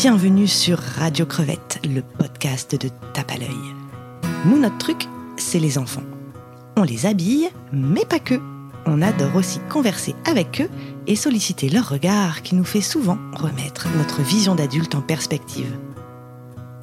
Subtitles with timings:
[0.00, 3.48] bienvenue sur Radio Crevette, le podcast de Tape à l'œil.
[4.44, 5.08] Nous, notre truc,
[5.38, 6.02] c'est les enfants.
[6.76, 8.34] On les habille, mais pas que.
[8.84, 10.68] On adore aussi converser avec eux
[11.06, 15.74] et solliciter leur regard qui nous fait souvent remettre notre vision d'adulte en perspective.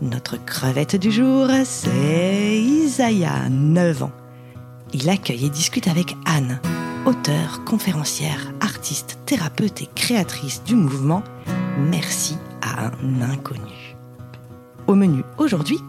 [0.02, 4.12] Notre crevette du jour, c'est Isaiah, 9 ans.
[4.92, 6.60] Il accueille et discute avec Anne,
[7.06, 11.24] auteure, conférencière, artiste, thérapeute et créatrice du mouvement
[11.78, 12.38] Merci
[12.78, 13.96] inconnu.
[14.88, 15.80] Au menu aujourd'hui,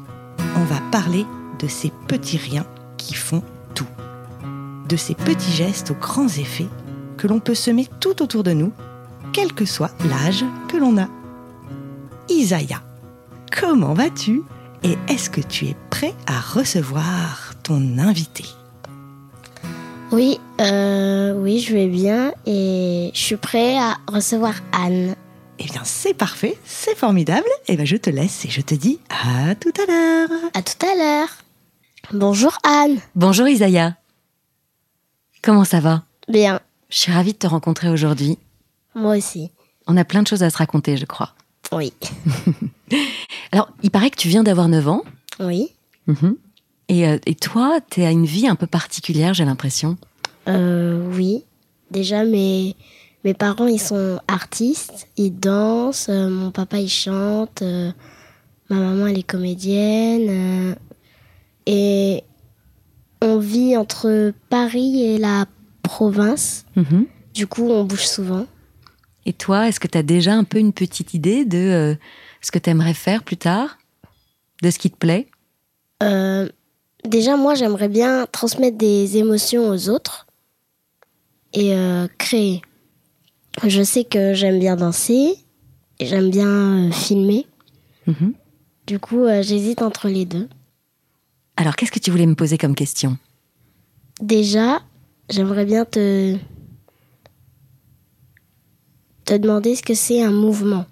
[0.57, 1.27] on va parler
[1.59, 2.67] de ces petits riens
[2.97, 3.43] qui font
[3.75, 3.87] tout.
[4.89, 6.69] De ces petits gestes aux grands effets
[7.17, 8.73] que l'on peut semer tout autour de nous,
[9.33, 11.09] quel que soit l'âge que l'on a.
[12.29, 12.83] Isaiah,
[13.51, 14.43] comment vas-tu
[14.83, 18.45] et est-ce que tu es prêt à recevoir ton invité?
[20.13, 25.17] Oui, euh, oui, je vais bien et je suis prêt à recevoir Anne.
[25.59, 27.47] Eh bien, c'est parfait, c'est formidable.
[27.69, 30.29] Eh bien, je te laisse et je te dis à tout à l'heure.
[30.53, 31.29] À tout à l'heure.
[32.13, 32.99] Bonjour Anne.
[33.15, 33.97] Bonjour Isaiah.
[35.43, 36.03] Comment ça va?
[36.29, 36.61] Bien,
[36.91, 38.39] Je suis ravie de te rencontrer aujourd'hui.
[38.95, 39.51] moi aussi.
[39.87, 41.35] On a plein de choses à se raconter, je crois.
[41.73, 41.93] Oui.
[43.53, 45.03] Alors, il paraît que tu viens d'avoir 9 ans.
[45.41, 45.69] Oui.
[46.07, 46.37] Mhm.
[46.89, 49.97] Et, euh, et toi, tu as une vie un peu particulière, j'ai l'impression.
[50.49, 51.45] Euh, oui.
[51.91, 52.77] Déjà, mes,
[53.25, 55.09] mes parents, ils sont artistes.
[55.17, 56.09] Ils dansent.
[56.09, 57.63] euh, mon papa, il chante.
[57.63, 57.91] euh,
[58.69, 60.29] ma maman, elle est comédienne.
[60.29, 60.75] euh,
[61.67, 62.23] et
[63.23, 65.47] on vit entre Paris et la
[65.83, 66.67] province.
[66.77, 67.07] Mhm.
[67.33, 68.47] Du coup, on bouge souvent.
[69.27, 71.97] Et toi, est-ce que tu as déjà un peu une petite idée de
[72.43, 73.79] ce que tu aimerais faire plus tard?
[74.63, 75.29] De ce qui te plaît?
[76.03, 76.49] Euh,
[77.05, 80.27] déjà, moi, j'aimerais bien transmettre des émotions aux autres
[81.55, 82.61] et euh, créer.
[83.63, 85.37] Je sais que j'aime bien danser
[85.99, 87.47] et j'aime bien euh, filmer.
[88.07, 88.35] Mhm.
[88.87, 90.49] Du coup, euh, j'hésite entre les deux.
[91.57, 93.17] Alors, qu'est-ce que tu voulais me poser comme question?
[94.21, 94.81] Déjà,
[95.31, 96.37] j'aimerais bien te
[99.25, 100.85] te demander ce que c'est un mouvement.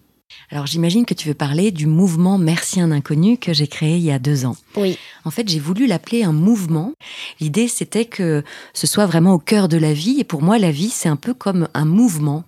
[0.50, 4.03] Alors, j'imagine que tu veux parler du mouvement Merci un inconnu que j'ai créé il
[4.03, 4.56] y a deux ans.
[4.76, 4.98] Oui.
[5.25, 6.93] En fait, j'ai voulu l'appeler un mouvement.
[7.41, 8.43] L'idée, c'était que
[8.75, 10.16] ce soit vraiment au cœur de la vie.
[10.20, 12.44] Et pour moi, la vie, c'est un peu comme un mouvement.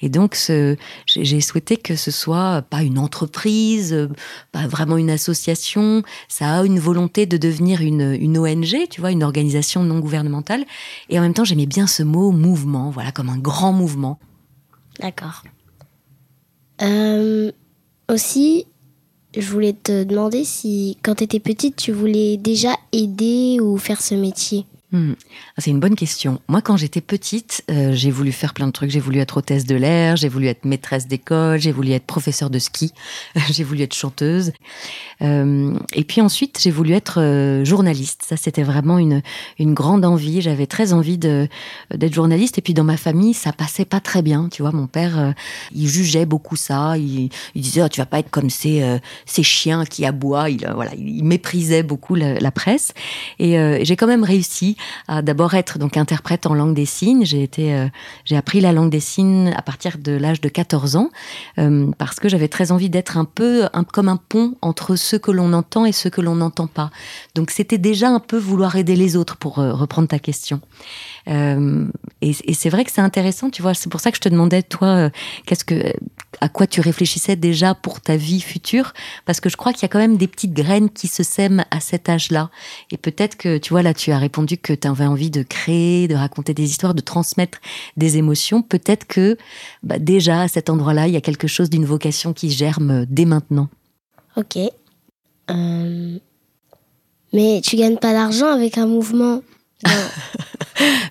[0.00, 0.76] Et donc, ce-
[1.06, 4.08] j'ai souhaité que ce soit pas une entreprise,
[4.52, 6.02] pas vraiment une association.
[6.28, 10.64] Ça a une volonté de devenir une, une ONG, tu vois, une organisation non gouvernementale.
[11.10, 14.18] Et en même temps, j'aimais bien ce mot mouvement, voilà, comme un grand mouvement.
[15.00, 15.42] D'accord.
[16.82, 17.50] Euh,
[18.08, 18.66] aussi,
[19.36, 24.00] je voulais te demander si, quand tu étais petite, tu voulais déjà aider ou faire
[24.00, 24.66] ce métier?
[24.92, 25.14] Hmm.
[25.56, 26.40] Ah, C'est une bonne question.
[26.46, 28.90] Moi, quand j'étais petite, euh, j'ai voulu faire plein de trucs.
[28.90, 32.50] J'ai voulu être hôtesse de l'air, j'ai voulu être maîtresse d'école, j'ai voulu être professeur
[32.50, 32.92] de ski,
[33.50, 34.52] j'ai voulu être chanteuse.
[35.22, 38.22] Euh, et puis ensuite, j'ai voulu être euh, journaliste.
[38.28, 39.22] Ça, c'était vraiment une,
[39.58, 40.40] une grande envie.
[40.40, 42.58] J'avais très envie d'être journaliste.
[42.58, 44.48] Et puis dans ma famille, ça passait pas très bien.
[44.52, 45.34] Tu vois, mon père,
[45.74, 46.96] il jugeait beaucoup ça.
[46.96, 50.48] Il, disait, oh, tu vas pas être comme ces, ces chiens qui aboient.
[50.48, 52.92] Il, voilà, il méprisait beaucoup la, presse.
[53.38, 54.75] Et j'ai quand même réussi
[55.08, 57.24] à d'abord être donc interprète en langue des signes.
[57.24, 57.88] J'ai été, euh,
[58.24, 61.10] j'ai appris la langue des signes à partir de l'âge de 14 ans
[61.58, 65.30] euh, parce que j'avais très envie d'être un peu comme un pont entre ceux que
[65.30, 66.90] l'on entend et ceux que l'on n'entend pas.
[67.34, 70.60] Donc c'était déjà un peu vouloir aider les autres pour euh, reprendre ta question.
[71.28, 71.86] Euh,
[72.20, 73.74] et et c'est vrai que c'est intéressant, tu vois.
[73.74, 75.10] C'est pour ça que je te demandais, toi, euh,
[75.46, 75.92] qu'est-ce que,
[76.40, 78.92] à quoi tu réfléchissais déjà pour ta vie future,
[79.24, 81.64] parce que je crois qu'il y a quand même des petites graines qui se sèment
[81.70, 82.50] à cet âge-là.
[82.90, 86.08] Et peut-être que, tu vois, là, tu as répondu que tu avais envie de créer,
[86.08, 87.58] de raconter des histoires, de transmettre
[87.96, 88.62] des émotions.
[88.62, 89.36] Peut-être que,
[89.82, 93.24] bah, déjà à cet endroit-là, il y a quelque chose d'une vocation qui germe dès
[93.24, 93.68] maintenant.
[94.36, 94.58] Ok.
[95.50, 96.18] Euh,
[97.32, 99.42] Mais tu gagnes pas d'argent avec un mouvement.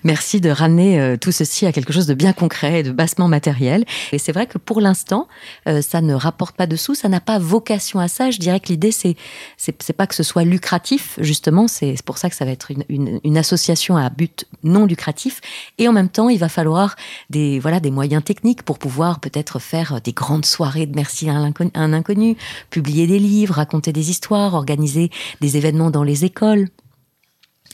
[0.04, 3.28] Merci de ramener euh, tout ceci à quelque chose de bien concret et de bassement
[3.28, 3.84] matériel.
[4.12, 5.28] Et c'est vrai que pour l'instant,
[5.68, 8.30] euh, ça ne rapporte pas de sous, ça n'a pas vocation à ça.
[8.30, 9.16] Je dirais que l'idée, c'est
[9.56, 11.68] c'est pas que ce soit lucratif, justement.
[11.68, 15.40] C'est pour ça que ça va être une, une, une association à but non lucratif.
[15.78, 16.96] Et en même temps, il va falloir
[17.30, 21.34] des voilà des moyens techniques pour pouvoir peut-être faire des grandes soirées de merci à
[21.34, 22.36] un inconnu,
[22.70, 25.10] publier des livres, raconter des histoires, organiser
[25.40, 26.68] des événements dans les écoles.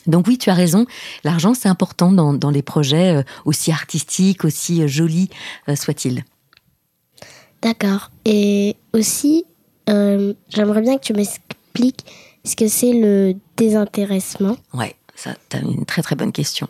[0.07, 0.85] Donc oui, tu as raison.
[1.23, 5.29] L'argent, c'est important dans, dans les projets euh, aussi artistiques, aussi euh, jolis
[5.69, 6.23] euh, soient-ils.
[7.61, 8.11] D'accord.
[8.25, 9.45] Et aussi,
[9.89, 12.05] euh, j'aimerais bien que tu m'expliques
[12.43, 14.57] ce que c'est le désintéressement.
[14.73, 16.67] Ouais, ça, t'as une très très bonne question.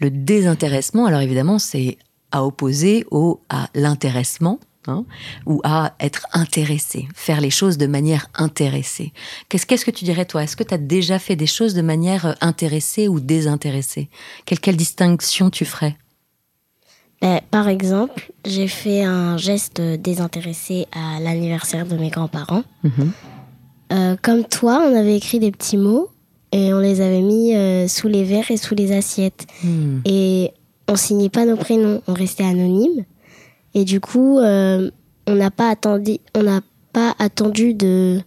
[0.00, 1.98] Le désintéressement, alors évidemment, c'est
[2.30, 4.60] à opposer au à l'intéressement.
[4.86, 5.04] Hein,
[5.46, 9.12] ou à être intéressé, faire les choses de manière intéressée.
[9.48, 10.42] Qu'est-ce qu'est-ce que tu dirais toi?
[10.42, 14.08] Est-ce que tu as déjà fait des choses de manière euh, intéressée ou désintéressée?
[14.44, 15.96] Quelle, quelle distinction tu ferais?
[17.20, 22.62] Ben, par exemple, j'ai fait un geste désintéressé à l'anniversaire de mes grands-parents.
[22.84, 23.12] Mhm.
[23.92, 26.10] Euh, comme toi, on avait écrit des petits mots
[26.52, 29.46] et on les avait mis euh, sous les verres et sous les assiettes.
[29.62, 30.00] Hmm.
[30.04, 30.52] Et
[30.88, 33.04] on signait pas nos prénoms, on restait anonyme.
[33.74, 34.90] Et du coup, euh,
[35.26, 36.60] on n'a pas attendu, on n'a
[36.92, 38.20] pas attendu de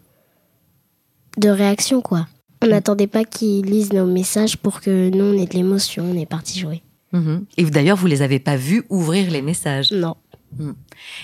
[1.38, 2.27] de réaction quoi.
[2.61, 6.17] On n'attendait pas qu'ils lisent nos messages pour que nous on ait de l'émotion, on
[6.17, 6.83] est parti jouer.
[7.11, 7.45] Mhm.
[7.57, 9.91] Et d'ailleurs, vous les avez pas vus ouvrir les messages.
[9.91, 10.15] Non.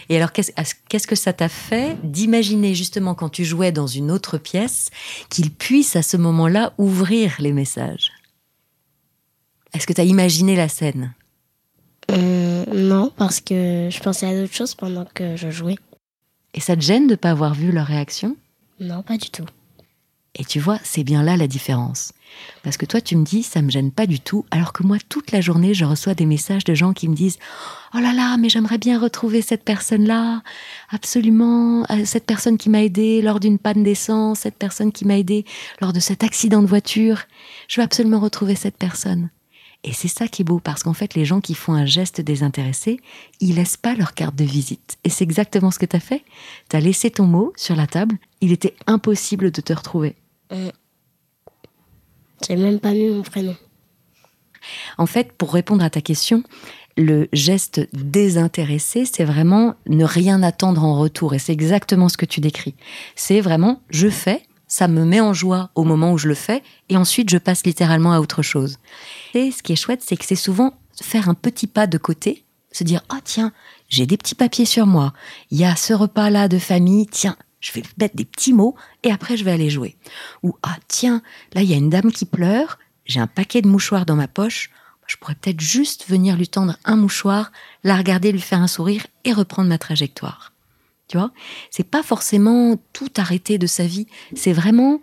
[0.10, 0.52] Et alors, qu'est-ce
[0.88, 4.90] qu'est-ce que ça t'a fait d'imaginer justement quand tu jouais dans une autre pièce
[5.30, 8.12] qu'ils puissent à ce moment-là ouvrir les messages?
[9.74, 11.14] Est-ce que tu as imaginé la scène?
[12.12, 15.76] Euh, non, parce que je pensais à d'autres choses pendant que je jouais.
[16.54, 18.36] Et ça te gêne de pas avoir vu leur réaction?
[18.80, 19.46] Non, pas du tout.
[20.40, 22.14] Et tu vois, c'est bien là la différence.
[22.64, 24.98] Parce que toi, tu me dis, ça me gêne pas du tout, alors que moi,
[25.10, 27.40] toute la journée, je reçois des messages de gens qui me disent,
[27.96, 30.44] oh là là, mais j'aimerais bien retrouver cette personne-là,
[30.92, 35.18] absolument, euh, cette personne qui m'a aidé lors d'une panne d'essence, cette personne qui m'a
[35.18, 35.46] aidé
[35.82, 37.22] lors de cet accident de voiture.
[37.68, 39.30] Je veux absolument retrouver cette personne.
[39.88, 42.20] Et c'est ça qui est beau, parce qu'en fait, les gens qui font un geste
[42.20, 43.00] désintéressé,
[43.40, 44.98] ils laissent pas leur carte de visite.
[45.06, 46.26] Et c'est exactement ce que tu as fait.
[46.70, 50.18] Tu as laissé ton mot sur la table, il était impossible de te retrouver.
[52.46, 53.56] J'ai même pas mis mon prénom.
[54.98, 56.44] En fait, pour répondre à ta question,
[56.98, 61.34] le geste désintéressé, c'est vraiment ne rien attendre en retour.
[61.34, 62.76] Et c'est exactement ce que tu décris.
[63.16, 66.64] C'est vraiment, je fais, ça me met en joie au moment où je le fais,
[66.90, 68.78] et ensuite je passe littéralement à autre chose.
[69.34, 72.46] Et ce qui est chouette, c'est que c'est souvent faire un petit pas de côté,
[72.72, 73.52] se dire, ah tiens,
[73.90, 75.14] j'ai des petits papiers sur moi,
[75.52, 79.12] il y a ce repas-là de famille, tiens, je vais mettre des petits mots, et
[79.12, 79.96] après je vais aller jouer.
[80.44, 81.22] Ou, ah tiens,
[81.54, 84.28] là il y a une dame qui pleure, j'ai un paquet de mouchoirs dans ma
[84.28, 84.70] poche,
[85.08, 87.52] je pourrais peut-être juste venir lui tendre un mouchoir,
[87.84, 90.52] la regarder, lui faire un sourire et reprendre ma trajectoire.
[91.08, 91.32] Tu vois,
[91.72, 94.08] c'est pas forcément tout arrêter de sa vie.
[94.36, 95.00] C'est vraiment,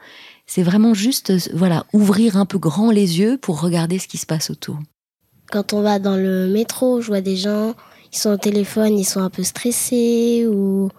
[0.47, 4.27] c'est vraiment juste, voilà, ouvrir un peu grand les yeux pour regarder ce qui se
[4.27, 4.79] passe autour.
[5.51, 7.75] Quand on va dans le métro, je vois des gens,
[8.13, 10.91] ils sont au téléphone, ils sont un peu stressés ou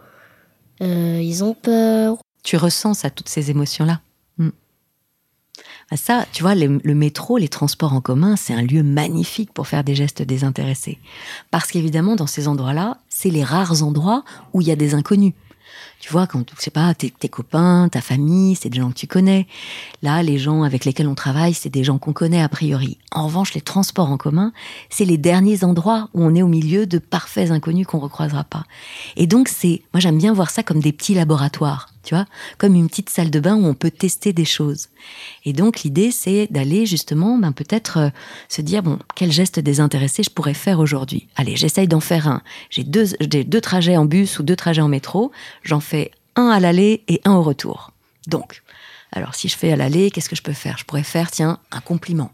[0.82, 2.18] euh, ils ont peur.
[2.44, 4.02] Tu ressens ça, toutes ces émotions-là?
[5.66, 5.94] Mm.
[5.94, 9.68] Ah, Ça, tu vois, le, métro, les transports en commun, c'est un lieu magnifique pour
[9.68, 11.00] faire des gestes désintéressés.
[11.52, 14.24] Parce qu'évidemment, dans ces endroits-là, c'est les rares endroits
[14.54, 15.34] où il y a des inconnus.
[16.00, 18.96] Tu vois, quand, je sais pas, tes, tes copains, ta famille, c'est des gens que
[18.96, 19.48] tu connais.
[20.02, 22.98] Là, les gens avec lesquels on travaille, c'est des gens qu'on connaît a priori.
[23.12, 24.52] En revanche, les transports en commun,
[24.90, 28.66] c'est les derniers endroits où on est au milieu de parfaits inconnus qu'on recroisera pas.
[29.16, 32.26] Et donc, c'est, moi, j'aime bien voir ça comme des petits laboratoires, tu vois,
[32.58, 34.88] comme une petite salle de bain où on peut tester des choses.
[35.44, 38.10] Et donc, l'idée, c'est d'aller justement, ben, peut-être euh,
[38.48, 41.28] se dire, bon, quel geste désintéressé je pourrais faire aujourd'hui?
[41.36, 42.42] Allez, j'essaye d'en faire un.
[42.70, 45.32] J'ai deux, deux trajets en bus ou deux trajets en métro.
[45.64, 47.92] J'en fais un à l'aller et un au retour.
[48.28, 48.62] Donc,
[49.12, 50.78] alors si je fais à l'aller, qu'est-ce que je peux faire?
[50.78, 52.32] Je pourrais faire, tiens, un compliment.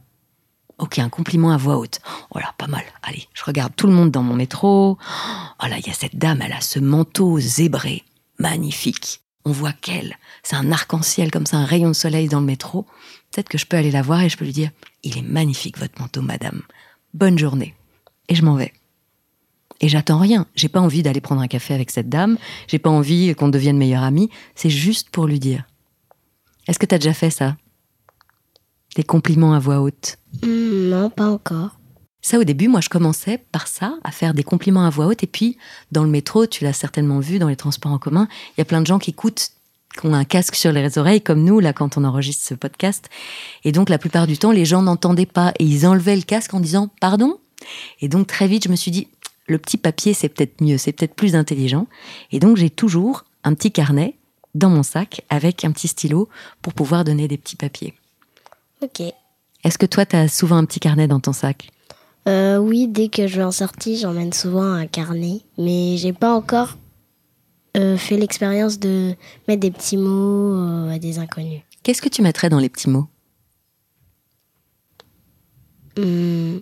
[0.77, 1.99] Ok, un compliment à voix haute.
[2.31, 2.83] Oh là, pas mal.
[3.03, 4.97] Allez, je regarde tout le monde dans mon métro.
[5.63, 8.03] Oh là, il y a cette dame, elle a ce manteau zébré.
[8.39, 9.21] Magnifique.
[9.45, 10.17] On voit qu'elle.
[10.43, 12.85] C'est un arc-en-ciel comme ça, un rayon de soleil dans le métro.
[13.31, 14.71] Peut-être que je peux aller la voir et je peux lui dire
[15.03, 16.61] Il est magnifique votre manteau, madame.
[17.13, 17.75] Bonne journée.
[18.29, 18.73] Et je m'en vais.
[19.79, 20.45] Et j'attends rien.
[20.55, 22.37] J'ai pas envie d'aller prendre un café avec cette dame.
[22.67, 24.29] J'ai pas envie qu'on devienne meilleurs amis.
[24.53, 25.65] C'est juste pour lui dire.
[26.67, 27.57] Est-ce que t'as déjà fait ça?
[28.95, 30.17] Des compliments à voix haute?
[30.43, 31.80] Non, pas encore.
[32.21, 35.23] Ça, au début, moi, je commençais par ça, à faire des compliments à voix haute.
[35.23, 35.57] Et puis,
[35.91, 38.65] dans le métro, tu l'as certainement vu, dans les transports en commun, il y a
[38.65, 39.49] plein de gens qui écoutent,
[39.99, 43.09] qui ont un casque sur les oreilles, comme nous, là, quand on enregistre ce podcast.
[43.63, 45.53] Et donc, la plupart du temps, les gens n'entendaient pas.
[45.57, 47.39] Et ils enlevaient le casque en disant «Pardon?»
[48.01, 49.07] Et donc, très vite, je me suis dit
[49.47, 51.87] «Le petit papier, c'est peut-être mieux, c'est peut-être plus intelligent.»
[52.31, 54.15] Et donc, j'ai toujours un petit carnet
[54.53, 56.29] dans mon sac avec un petit stylo
[56.61, 57.93] pour pouvoir donner des petits papiers.
[58.81, 59.01] Ok.
[59.63, 61.69] Est-ce que toi, tu as souvent un petit carnet dans ton sac?
[62.27, 66.33] Euh, oui, dès que je vais en sortie, j'emmène souvent un carnet, mais j'ai pas
[66.33, 66.77] encore
[67.77, 69.15] euh, fait l'expérience de
[69.47, 71.61] mettre des petits mots euh, à des inconnus.
[71.83, 73.07] Qu'est-ce que tu mettrais dans les petits mots?
[75.97, 76.59] Hmm.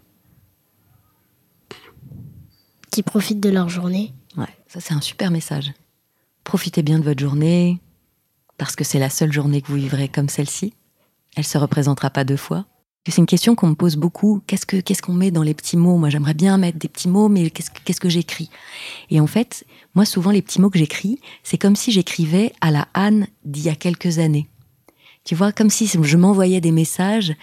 [2.91, 4.13] Qui profitent de leur journée.
[4.37, 5.73] Ouais, ça c'est un super message.
[6.43, 7.81] Profitez bien de votre journée,
[8.57, 10.73] parce que c'est la seule journée que vous vivrez comme celle-ci.
[11.35, 12.65] Elle se représentera pas deux fois.
[13.07, 14.41] C'est une question qu'on me pose beaucoup.
[14.45, 15.97] Qu'est-ce que qu'on met dans les petits mots?
[15.97, 18.49] Moi, j'aimerais bien mettre des petits mots, mais qu'est-ce qu'est-ce que j'écris?
[19.09, 19.65] Et en fait,
[19.95, 23.63] moi, souvent, les petits mots que j'écris, c'est comme si j'écrivais à la Anne d'il
[23.63, 24.47] y a quelques années.
[25.25, 27.33] Tu vois, comme si je m'envoyais des messages,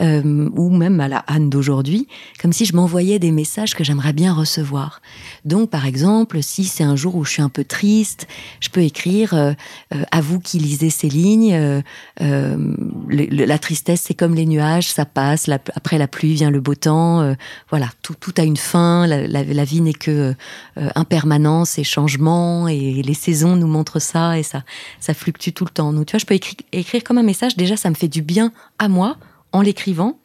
[0.00, 2.08] euh, ou même à la Anne d'aujourd'hui,
[2.40, 5.00] comme si je m'envoyais des messages que j'aimerais bien recevoir.
[5.44, 8.26] Donc, par exemple, si c'est un jour où je suis un peu triste,
[8.60, 9.52] je peux écrire euh,
[9.94, 11.52] euh, à vous qui lisez ces lignes.
[11.52, 11.82] euh,
[12.22, 12.74] euh,
[13.10, 15.48] la tristesse, c'est comme les nuages, ça passe.
[15.48, 17.20] après la pluie vient le beau temps.
[17.20, 17.34] euh,
[17.70, 19.06] voilà, tout, a une fin.
[19.06, 20.34] La, vie n'est que
[20.78, 24.64] euh, impermanence et changement, et les saisons nous montrent ça, et ça,
[25.00, 25.92] ça fluctue tout le temps.
[25.92, 27.56] Donc, tu vois, je peux écrire, écrire comme un message.
[27.56, 29.18] Déjà, ça me fait du bien à moi
[29.52, 30.18] en l'écrivant.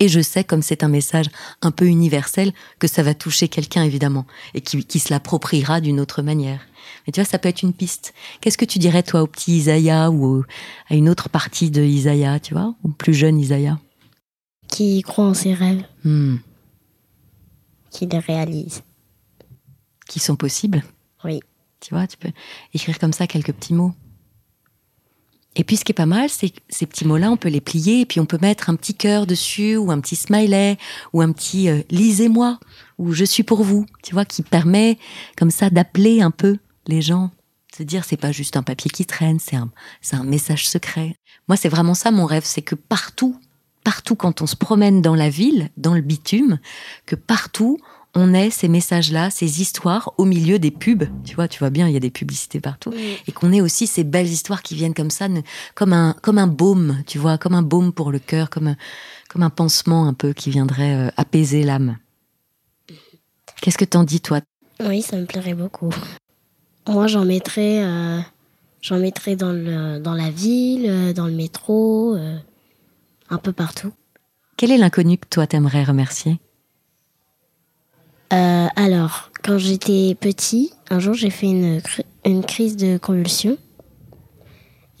[0.00, 1.26] Et je sais, comme c'est un message
[1.62, 6.00] un peu universel, que ça va toucher quelqu'un, évidemment, et qui, qui se l'appropriera d'une
[6.00, 6.60] autre manière.
[7.06, 8.12] Mais tu vois, ça peut être une piste.
[8.40, 10.44] Qu'est-ce que tu dirais, toi, au petit Isaïa ou au-
[10.88, 13.78] à une autre partie de Isaïa, tu vois, au plus jeune Isaïa?
[14.66, 16.36] Qui croit en ses rêves, Hmm.
[17.90, 18.82] qui les réalise.
[20.08, 20.82] Qui sont possibles
[21.24, 21.40] Oui.
[21.80, 22.30] Tu vois, tu peux
[22.72, 23.92] écrire comme ça quelques petits mots.
[25.56, 28.00] Et puis, ce qui est pas mal, c'est ces petits mots-là, on peut les plier
[28.00, 30.78] et puis on peut mettre un petit cœur dessus ou un petit smiley
[31.12, 32.58] ou un petit euh, lisez-moi
[32.98, 34.98] ou je suis pour vous, tu vois, qui permet
[35.36, 37.30] comme ça d'appeler un peu les gens.
[37.76, 39.70] Se dire, c'est pas juste un papier qui traîne, c'est un,
[40.00, 41.16] c'est un message secret.
[41.48, 43.36] Moi, c'est vraiment ça mon rêve, c'est que partout,
[43.82, 46.58] partout quand on se promène dans la ville, dans le bitume,
[47.06, 47.78] que partout,
[48.14, 51.04] on ait ces messages-là, ces histoires au milieu des pubs.
[51.24, 52.92] Tu vois, tu vois bien, il y a des publicités partout.
[53.26, 55.26] Et qu'on ait aussi ces belles histoires qui viennent comme ça,
[55.74, 58.76] comme un, comme un baume, tu vois, comme un baume pour le cœur, comme un,
[59.28, 61.98] comme un pansement un peu qui viendrait euh, apaiser l'âme.
[63.60, 64.40] Qu'est-ce que t'en dis, toi?
[64.80, 65.90] Oui, ça me plairait beaucoup.
[66.86, 68.20] Moi, j'en mettrais, euh,
[68.82, 72.36] j'en mettrais dans, le, dans la ville, euh, dans le métro, euh,
[73.30, 73.92] un peu partout.
[74.56, 76.38] Quel est l'inconnu que toi t'aimerais remercier?
[78.32, 81.80] Euh, alors, quand j'étais petit, un jour, j'ai fait une,
[82.24, 83.58] une crise de convulsion.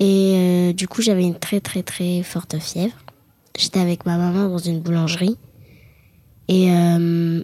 [0.00, 2.96] Et euh, du coup, j'avais une très, très, très forte fièvre.
[3.56, 5.36] J'étais avec ma maman dans une boulangerie.
[6.48, 7.42] Et euh,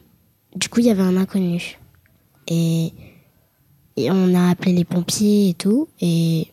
[0.57, 1.79] du coup, il y avait un inconnu.
[2.49, 2.93] Et,
[3.97, 5.89] on a appelé les pompiers et tout.
[6.01, 6.49] Et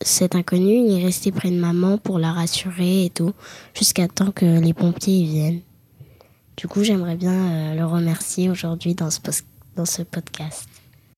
[0.00, 3.32] cet inconnu, il est resté près de maman pour la rassurer et tout,
[3.74, 5.60] jusqu'à temps que les pompiers viennent.
[6.56, 9.20] Du coup, j'aimerais bien euh, le remercier aujourd'hui dans ce,
[9.76, 10.68] dans ce podcast.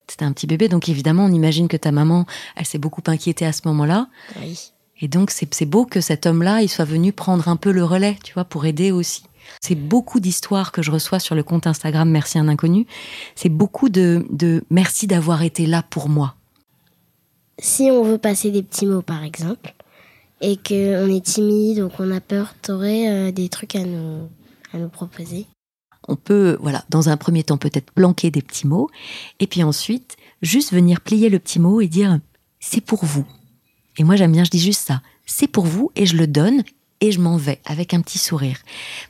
[0.09, 3.45] C'était un petit bébé, donc évidemment, on imagine que ta maman, elle s'est beaucoup inquiétée
[3.45, 4.09] à ce moment-là.
[4.41, 4.73] Oui.
[5.01, 7.85] Et donc, c'est c'est beau que cet homme-là, il soit venu prendre un peu le
[7.85, 9.25] relais, tu vois, pour aider aussi.
[9.61, 12.87] C'est beaucoup d'histoires que je reçois sur le compte Instagram Merci un inconnu.
[13.35, 16.35] C'est beaucoup de, de merci d'avoir été là pour moi.
[17.59, 19.75] Si on veut passer des petits mots, par exemple,
[20.41, 24.29] et qu'on est timide ou qu'on a peur, t'aurais euh, des trucs à nous,
[24.85, 25.47] proposer
[26.09, 28.91] On peut, voilà, dans un premier temps, peut-être planquer des petits mots,
[29.41, 32.21] et puis ensuite, juste venir plier le petit mot et dire
[32.61, 33.27] c'est pour vous.
[33.99, 35.03] Et moi, j'aime bien, je dis juste ça.
[35.25, 36.63] C'est pour vous, et je le donne,
[37.01, 38.59] et je m'en vais avec un petit sourire.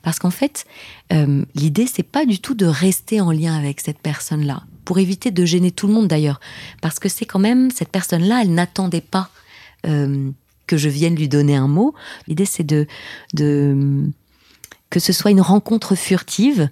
[0.03, 0.65] Parce qu'en fait,
[1.13, 5.31] euh, l'idée, c'est pas du tout de rester en lien avec cette personne-là, pour éviter
[5.31, 6.41] de gêner tout le monde d'ailleurs.
[6.81, 9.31] Parce que c'est quand même, cette personne-là, elle n'attendait pas
[9.87, 10.31] euh,
[10.67, 11.95] que je vienne lui donner un mot.
[12.27, 12.87] L'idée, c'est de
[14.91, 16.71] que ce soit une rencontre furtive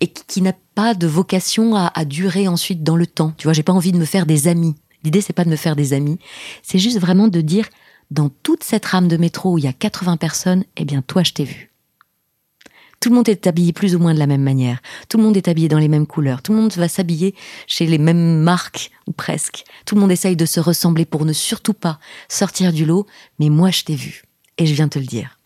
[0.00, 3.32] et qui, n'a pas de vocation à, à durer ensuite dans le temps.
[3.38, 4.74] Tu vois, j'ai pas envie de me faire des amis.
[5.04, 6.18] L'idée, c'est pas de me faire des amis.
[6.62, 7.68] C'est juste vraiment de dire,
[8.10, 11.22] dans toute cette rame de métro où il y a 80 personnes, eh bien, toi,
[11.22, 11.70] je t'ai vu.
[13.00, 14.80] Tout le monde est habillé plus ou moins de la même manière.
[15.10, 16.40] Tout le monde est habillé dans les mêmes couleurs.
[16.40, 17.34] Tout le monde va s'habiller
[17.66, 19.64] chez les mêmes marques, ou presque.
[19.84, 21.98] Tout le monde essaye de se ressembler pour ne surtout pas
[22.30, 23.06] sortir du lot.
[23.38, 24.22] Mais moi, je t'ai vu.
[24.56, 25.38] Et je viens te le dire.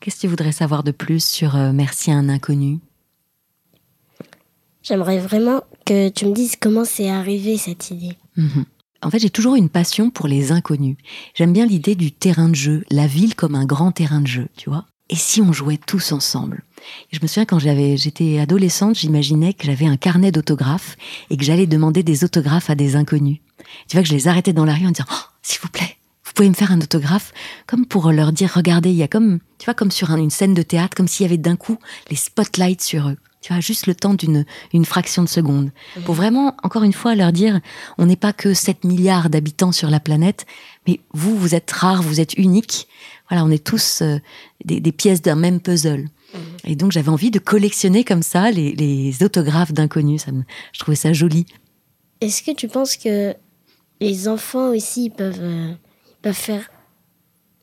[0.00, 2.78] Qu'est-ce que tu voudrais savoir de plus sur euh, Merci à un inconnu?
[4.82, 8.16] J'aimerais vraiment que tu me dises comment c'est arrivé cette idée.
[8.36, 8.64] Mhm.
[9.02, 10.96] En fait, j'ai toujours une passion pour les inconnus.
[11.34, 14.48] J'aime bien l'idée du terrain de jeu, la ville comme un grand terrain de jeu,
[14.56, 14.86] tu vois.
[15.10, 16.62] Et si on jouait tous ensemble?
[17.12, 20.96] Je me souviens quand j'avais, j'étais adolescente, j'imaginais que j'avais un carnet d'autographes
[21.28, 23.40] et que j'allais demander des autographes à des inconnus.
[23.88, 25.96] Tu vois que je les arrêtais dans la rue en disant oh, s'il vous plaît,
[26.40, 27.32] pouvez me faire un autographe,
[27.66, 30.30] comme pour leur dire regardez, il y a comme, tu vois, comme sur un- une
[30.30, 31.76] scène de théâtre, comme s'il y avait d'un coup
[32.08, 33.16] les spotlights sur eux.
[33.42, 35.70] Tu vois, juste le temps d'une une fraction de seconde.
[36.04, 37.60] Pour vraiment, encore une fois, leur dire,
[37.98, 40.46] on n'est pas que 7 milliards d'habitants sur la planète,
[40.86, 42.86] mais vous, vous êtes rares, vous êtes uniques.
[43.28, 44.18] Voilà, on est tous euh,
[44.64, 46.06] des, des pièces d'un même puzzle.
[46.64, 50.22] Et donc, j'avais envie de collectionner comme ça les, les autographes d'inconnus.
[50.24, 50.42] Ça me,
[50.72, 51.44] je trouvais ça joli.
[52.20, 53.34] Est-ce que tu penses que
[54.00, 55.72] les enfants aussi peuvent, euh,
[56.22, 56.70] peuvent faire,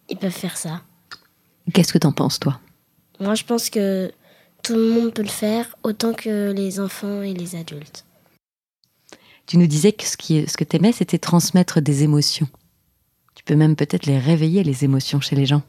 [0.10, 0.82] ils peuvent faire ça
[1.74, 2.60] Qu'est-ce que t'en penses, toi?
[3.20, 4.12] Moi, je pense que
[4.64, 8.06] tout le monde peut le faire, autant que les enfants et les adultes.
[9.46, 12.48] Tu nous disais que ce, qui, ce que t'aimais, c'était transmettre des émotions.
[13.36, 15.62] Tu peux même peut-être les réveiller, les émotions chez les gens.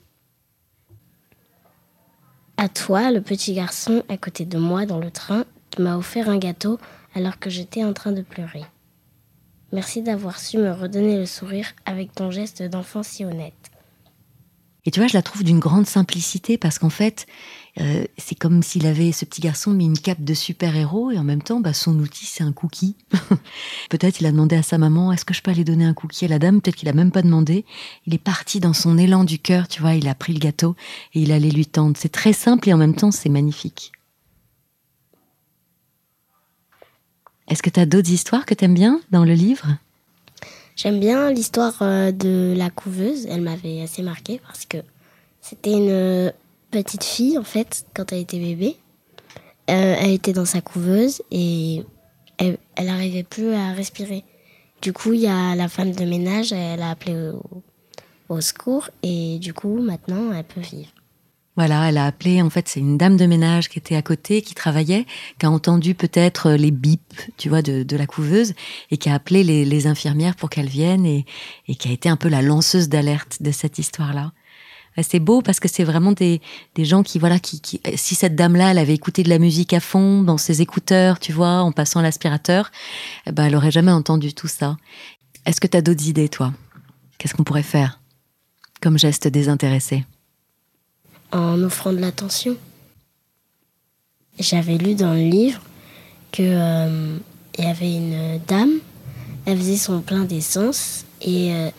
[2.57, 5.45] À toi, le petit garçon à côté de moi dans le train,
[5.78, 6.78] m'a offert un gâteau
[7.14, 8.64] alors que j'étais en train de pleurer.
[9.72, 13.70] Merci d'avoir su me redonner le sourire avec ton geste d'enfant si honnête.
[14.87, 17.26] Et tu vois, je la trouve d'une grande simplicité parce qu'en fait,
[17.78, 21.25] euh, c'est comme s'il avait, ce petit garçon, mis une cape de super-héros et en
[21.25, 22.96] même temps, bah, son outil, c'est un cookie.
[23.90, 26.25] Peut-être il a demandé à sa maman, est-ce que je peux aller donner un cookie
[26.25, 26.62] à la dame?
[26.62, 27.66] Peut-être qu'il a même pas demandé.
[28.06, 30.75] Il est parti dans son élan du cœur, tu vois, il a pris le gâteau
[31.12, 31.94] et il allait lui tendre.
[31.98, 33.92] C'est très simple et en même temps, c'est magnifique.
[37.48, 39.66] Est-ce que tu as d'autres histoires que tu aimes bien dans le livre?
[40.76, 43.26] J'aime bien l'histoire euh, de la couveuse.
[43.26, 44.78] Elle m'avait assez marqué parce que
[45.40, 46.30] c'était une euh,
[46.70, 48.76] petite fille, en fait, quand elle était bébé.
[49.70, 51.82] Euh, elle était dans sa couveuse et
[52.38, 54.24] elle n'arrivait plus à respirer.
[54.80, 57.32] Du coup, il y a la femme de ménage, elle a appelé
[58.28, 60.90] au secours et du coup, maintenant, elle peut vivre.
[61.58, 64.42] Voilà, elle a appelé, en fait, c'est une dame de ménage qui était à côté,
[64.42, 65.06] qui travaillait,
[65.40, 68.54] qui a entendu peut-être les bips, tu vois, de, la couveuse,
[68.92, 71.24] et qui a appelé les, infirmières pour qu'elles viennent, et,
[71.66, 74.30] qui a été un peu la lanceuse d'alerte de cette histoire-là.
[75.02, 76.40] C'est beau parce que c'est vraiment des,
[76.76, 77.60] gens qui, voilà, qui,
[77.96, 81.32] si cette dame-là, elle avait écouté de la musique à fond, dans ses écouteurs, tu
[81.32, 82.70] vois, en passant l'aspirateur,
[83.26, 84.76] eh ben, elle aurait jamais entendu tout ça.
[85.44, 86.52] Est-ce que tu as d'autres idées, toi?
[87.18, 88.00] Qu'est-ce qu'on pourrait faire
[88.80, 90.04] comme geste désintéressé?
[91.32, 92.56] En offrant de l'attention.
[94.38, 95.61] J'avais lu dans le livre
[96.32, 97.16] que euh,
[97.58, 98.78] y avait une dame,
[99.47, 101.70] elle faisait son plein d'essence et euh,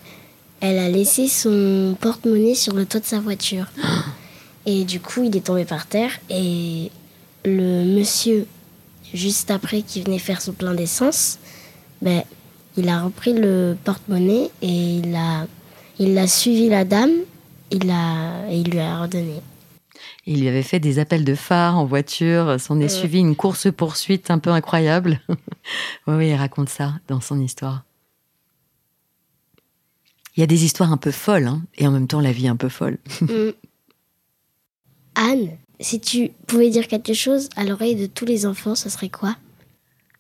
[0.59, 3.67] elle a laissé son porte-monnaie sur le toit de sa voiture.
[4.65, 6.91] Et du coup, il est tombé par terre et
[7.45, 8.45] le monsieur,
[9.13, 11.39] juste après, qui venait faire son plein d'essence,
[12.01, 12.23] ben,
[12.77, 15.17] il a repris le porte-monnaie et il
[16.01, 17.11] il a suivi la dame
[17.71, 19.41] il, a, il lui a redonné.
[20.25, 24.31] Il lui avait fait des appels de phare en voiture, s'en est suivi une course-poursuite
[24.31, 25.21] un peu incroyable.
[26.07, 27.83] oui, oui, il raconte ça dans son histoire.
[30.35, 32.47] Il y a des histoires un peu folles, hein, et en même temps la vie
[32.47, 32.97] un peu folle.
[33.21, 33.51] Mm.
[35.15, 39.09] Anne, si tu pouvais dire quelque chose à l'oreille de tous les enfants, ce serait
[39.09, 39.35] quoi?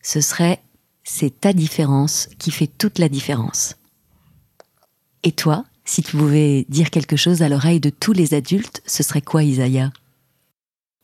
[0.01, 0.59] Ce serait
[1.03, 3.75] c'est ta différence qui fait toute la différence.
[5.23, 9.01] Et toi, si tu pouvais dire quelque chose à l'oreille de tous les adultes, ce
[9.01, 9.91] serait quoi, Isaiah?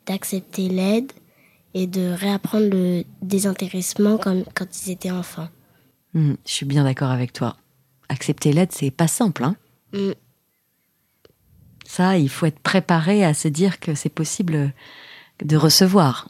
[0.05, 1.11] D'accepter l'aide
[1.73, 5.49] et de réapprendre le désintéressement comme quand ils étaient enfants.
[6.13, 7.57] Hmm, je suis bien d'accord avec toi.
[8.09, 9.55] Accepter l'aide, c'est pas simple, hein?
[9.91, 10.11] Hmm.
[11.87, 14.71] Ça, il faut être préparé à se dire que c'est possible
[15.43, 16.29] de recevoir.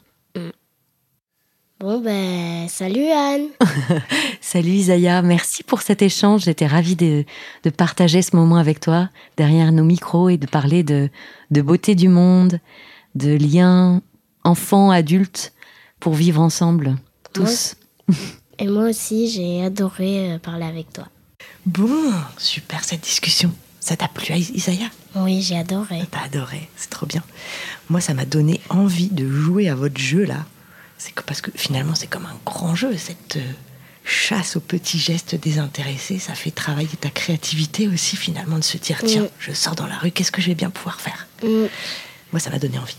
[1.78, 3.48] Bon ben, salut Anne.
[4.40, 6.44] salut Isaiah, merci pour cet échange.
[6.44, 7.26] J'étais ravie de,
[7.76, 11.10] partager ce moment avec toi derrière nos micros et de parler de,
[11.50, 12.60] beauté du monde,
[13.14, 14.00] de liens
[14.42, 15.52] enfants-adultes
[16.00, 16.96] pour vivre ensemble,
[17.34, 17.76] tous.
[18.58, 21.08] et moi aussi, j'ai adoré euh, parler avec toi.
[21.66, 23.52] Bon, super cette discussion.
[23.80, 26.00] Ça t'a plu, Isaiah Oui, j'ai adoré.
[26.10, 27.22] T'as adoré, c'est trop bien.
[27.90, 30.46] Moi, ça m'a donné envie de jouer à votre jeu là
[30.98, 33.52] c'est parce que finalement, c'est comme un grand jeu, cette euh,
[34.04, 36.18] chasse aux petits gestes désintéressés.
[36.18, 39.28] Ça fait travailler ta créativité aussi, finalement, de se dire tiens, mm.
[39.38, 41.66] je sors dans la rue, qu'est-ce que je vais bien pouvoir faire mm.
[42.32, 42.96] Moi, ça m'a donné envie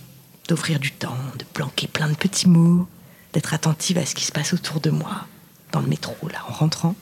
[0.47, 2.87] d'offrir du temps, de planquer plein de petits mots,
[3.33, 5.25] d'être attentive à ce qui se passe autour de moi,
[5.71, 6.95] dans le métro, là, en rentrant,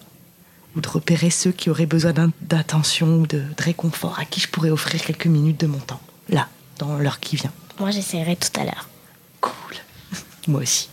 [0.76, 4.48] ou de repérer ceux qui auraient besoin d'attention ou de, de réconfort, à qui je
[4.48, 6.48] pourrais offrir quelques minutes de mon temps, là,
[6.80, 7.52] dans l'heure qui vient.
[7.80, 8.90] Moi, j'essaierai tout à l'heure.
[9.42, 9.76] Cool.
[10.48, 10.90] Moi aussi.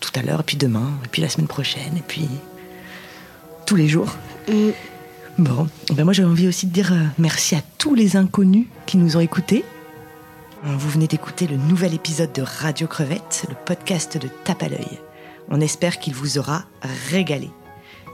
[0.00, 2.28] Tout à l'heure, et puis demain, et puis la semaine prochaine, et puis
[3.66, 4.14] tous les jours.
[4.48, 4.70] Mm.
[5.38, 8.96] Bon, ben moi j'avais envie aussi de dire euh, merci à tous les inconnus qui
[8.96, 9.64] nous ont écoutés.
[10.64, 14.68] Euh, vous venez d'écouter le nouvel épisode de Radio Crevette, le podcast de Tape à
[14.68, 14.98] l'œil.
[15.48, 16.64] On espère qu'il vous aura
[17.10, 17.50] régalé.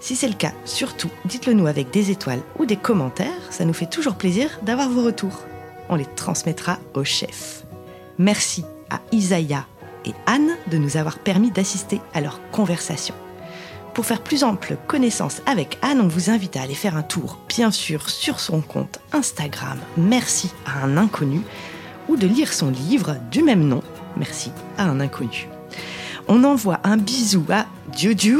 [0.00, 3.72] Si c'est le cas, surtout, dites-le nous avec des étoiles ou des commentaires, ça nous
[3.72, 5.40] fait toujours plaisir d'avoir vos retours.
[5.88, 7.64] On les transmettra au chef.
[8.18, 9.66] Merci à Isaiah
[10.04, 13.14] et Anne de nous avoir permis d'assister à leur conversation.
[13.94, 17.38] Pour faire plus ample connaissance avec Anne, on vous invite à aller faire un tour,
[17.48, 21.42] bien sûr, sur son compte Instagram Merci à un inconnu,
[22.08, 23.82] ou de lire son livre du même nom,
[24.16, 25.48] Merci à un inconnu.
[26.28, 28.38] On envoie un bisou à Juju,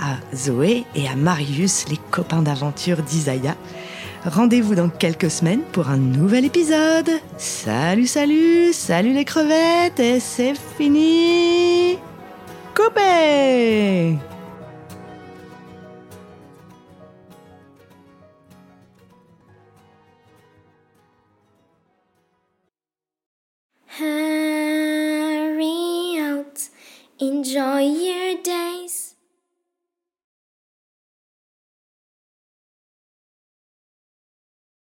[0.00, 3.56] à Zoé et à Marius, les copains d'aventure d'Isaiah.
[4.24, 7.10] Rendez-vous dans quelques semaines pour un nouvel épisode.
[7.38, 11.96] Salut, salut, salut les crevettes et c'est fini.
[12.74, 14.18] Coupé